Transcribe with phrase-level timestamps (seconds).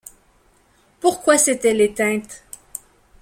[0.99, 2.43] Pourquoi s’est-elle éteinte?